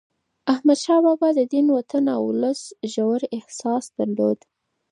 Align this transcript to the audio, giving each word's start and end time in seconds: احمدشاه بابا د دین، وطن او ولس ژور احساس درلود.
احمدشاه 0.53 0.99
بابا 1.05 1.29
د 1.37 1.39
دین، 1.53 1.67
وطن 1.77 2.03
او 2.15 2.21
ولس 2.29 2.61
ژور 2.93 3.21
احساس 3.37 3.83
درلود. 3.97 4.39